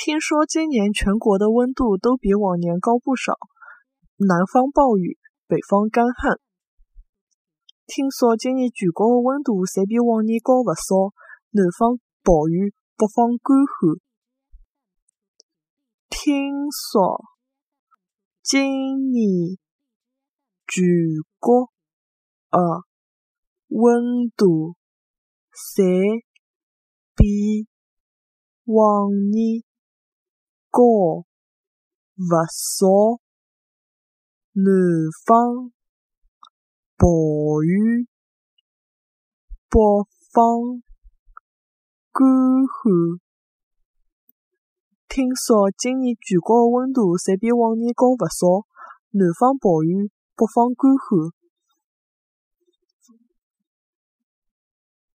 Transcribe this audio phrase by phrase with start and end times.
[0.00, 3.32] 听说今年全国的温度都比往年高不少，
[4.16, 5.18] 南方暴雨，
[5.48, 6.38] 北方干旱。
[7.84, 11.12] 听说今年全国的温度侪比往年高勿少，
[11.50, 13.98] 南方暴雨，北方干旱。
[16.08, 17.24] 听说
[18.44, 19.58] 今年
[20.68, 20.86] 全
[21.40, 21.72] 国
[22.52, 22.84] 的
[23.66, 24.76] 温度
[25.52, 26.22] 侪
[27.16, 27.66] 比
[28.62, 29.66] 往年。
[30.78, 31.24] 高勿
[32.54, 32.86] 少，
[34.52, 34.64] 南
[35.26, 35.72] 方
[36.96, 38.06] 暴雨，
[39.68, 39.80] 北
[40.32, 40.80] 方
[42.12, 42.22] 干
[42.68, 43.18] 旱。
[45.08, 48.64] 听说今年全国的温度侪比往年高勿少，
[49.10, 51.37] 南方暴雨，北方干旱。